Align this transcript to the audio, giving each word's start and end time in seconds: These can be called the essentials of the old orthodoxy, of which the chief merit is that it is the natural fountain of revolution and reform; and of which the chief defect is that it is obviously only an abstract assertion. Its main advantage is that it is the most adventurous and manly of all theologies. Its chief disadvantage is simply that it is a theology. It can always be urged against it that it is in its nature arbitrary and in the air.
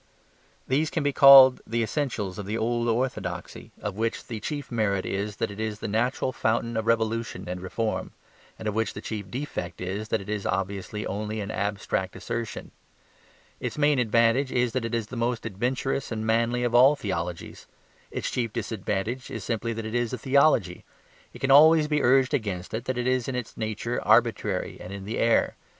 These 0.67 0.89
can 0.89 1.03
be 1.03 1.13
called 1.13 1.61
the 1.67 1.83
essentials 1.83 2.39
of 2.39 2.47
the 2.47 2.57
old 2.57 2.87
orthodoxy, 2.87 3.69
of 3.83 3.95
which 3.95 4.25
the 4.25 4.39
chief 4.39 4.71
merit 4.71 5.05
is 5.05 5.35
that 5.35 5.51
it 5.51 5.59
is 5.59 5.77
the 5.77 5.87
natural 5.87 6.31
fountain 6.31 6.75
of 6.75 6.87
revolution 6.87 7.47
and 7.47 7.61
reform; 7.61 8.09
and 8.57 8.67
of 8.67 8.73
which 8.73 8.95
the 8.95 9.01
chief 9.01 9.29
defect 9.29 9.79
is 9.79 10.07
that 10.07 10.19
it 10.19 10.27
is 10.27 10.43
obviously 10.47 11.05
only 11.05 11.39
an 11.39 11.51
abstract 11.51 12.15
assertion. 12.15 12.71
Its 13.59 13.77
main 13.77 13.99
advantage 13.99 14.51
is 14.51 14.71
that 14.71 14.85
it 14.85 14.95
is 14.95 15.05
the 15.05 15.15
most 15.15 15.45
adventurous 15.45 16.11
and 16.11 16.25
manly 16.25 16.63
of 16.63 16.73
all 16.73 16.95
theologies. 16.95 17.67
Its 18.09 18.31
chief 18.31 18.51
disadvantage 18.51 19.29
is 19.29 19.43
simply 19.43 19.71
that 19.71 19.85
it 19.85 19.93
is 19.93 20.13
a 20.13 20.17
theology. 20.17 20.83
It 21.31 21.41
can 21.41 21.51
always 21.51 21.87
be 21.87 22.01
urged 22.01 22.33
against 22.33 22.73
it 22.73 22.85
that 22.85 22.97
it 22.97 23.05
is 23.05 23.27
in 23.27 23.35
its 23.35 23.55
nature 23.55 24.01
arbitrary 24.01 24.79
and 24.81 24.91
in 24.91 25.05
the 25.05 25.19
air. 25.19 25.55